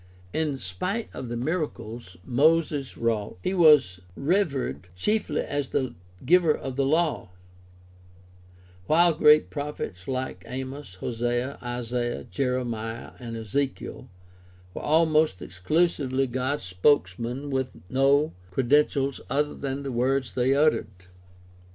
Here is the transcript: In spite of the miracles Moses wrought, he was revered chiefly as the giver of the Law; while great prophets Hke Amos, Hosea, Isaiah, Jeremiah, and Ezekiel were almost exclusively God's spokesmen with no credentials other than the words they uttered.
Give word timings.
In 0.33 0.57
spite 0.57 1.13
of 1.13 1.29
the 1.29 1.37
miracles 1.37 2.17
Moses 2.25 2.97
wrought, 2.97 3.37
he 3.43 3.53
was 3.53 3.99
revered 4.15 4.87
chiefly 4.95 5.41
as 5.41 5.67
the 5.69 5.93
giver 6.25 6.55
of 6.57 6.75
the 6.75 6.87
Law; 6.87 7.29
while 8.87 9.13
great 9.13 9.51
prophets 9.51 10.05
Hke 10.05 10.37
Amos, 10.47 10.95
Hosea, 10.95 11.59
Isaiah, 11.61 12.23
Jeremiah, 12.23 13.11
and 13.19 13.37
Ezekiel 13.37 14.09
were 14.73 14.81
almost 14.81 15.39
exclusively 15.39 16.25
God's 16.25 16.63
spokesmen 16.63 17.51
with 17.51 17.77
no 17.87 18.33
credentials 18.49 19.21
other 19.29 19.53
than 19.53 19.83
the 19.83 19.91
words 19.91 20.31
they 20.33 20.55
uttered. 20.55 20.89